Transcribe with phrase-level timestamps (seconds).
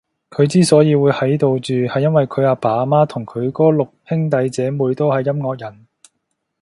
[0.31, 5.85] 佢之所以會喺度住，係因為佢阿爸阿媽同佢個六兄弟姐妹都係音樂人